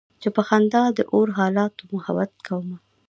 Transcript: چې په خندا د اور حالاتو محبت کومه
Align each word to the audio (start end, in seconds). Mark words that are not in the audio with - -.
چې 0.21 0.29
په 0.35 0.41
خندا 0.47 0.83
د 0.97 0.99
اور 1.13 1.27
حالاتو 1.37 1.83
محبت 1.93 2.31
کومه 2.47 2.77